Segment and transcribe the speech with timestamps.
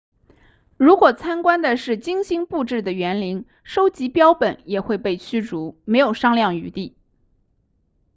[0.77, 6.97] 如果参观的是精心布置的园林收集标本也会被驱逐没有商量余地